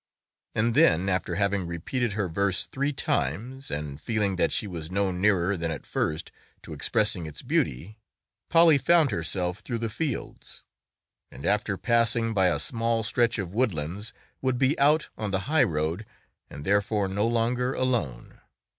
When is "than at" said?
5.55-5.85